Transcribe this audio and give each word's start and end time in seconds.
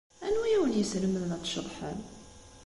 Anwa 0.25 0.43
ay 0.47 0.53
awen-yeslemden 0.57 1.35
ad 1.35 1.41
tceḍḥem? 1.43 1.99